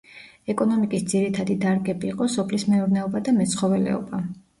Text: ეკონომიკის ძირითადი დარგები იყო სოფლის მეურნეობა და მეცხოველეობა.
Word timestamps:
ეკონომიკის 0.51 1.03
ძირითადი 1.11 1.57
დარგები 1.65 2.09
იყო 2.13 2.27
სოფლის 2.37 2.65
მეურნეობა 2.71 3.23
და 3.29 3.35
მეცხოველეობა. 3.37 4.23